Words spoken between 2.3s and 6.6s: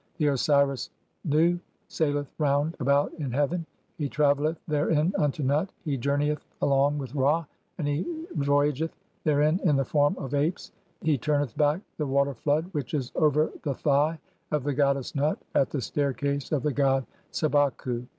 round 'about in heaven, he travelleth therein unto Nut, he journeyeth